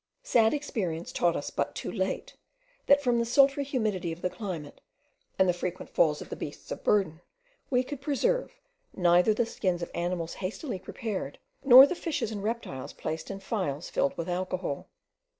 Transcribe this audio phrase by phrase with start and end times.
[0.23, 2.35] Sad experience taught us but too late,
[2.87, 4.81] that from the sultry humidity of the climate,
[5.37, 7.21] and the frequent falls of the beasts of burden,
[7.69, 8.59] we could preserve
[8.95, 13.91] neither the skins of animals hastily prepared, nor the fishes and reptiles placed in phials
[13.91, 14.89] filled with alcohol.